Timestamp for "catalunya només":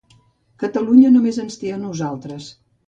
0.63-1.41